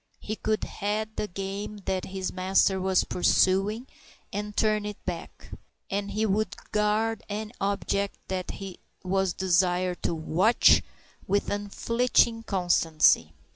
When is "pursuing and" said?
3.03-4.57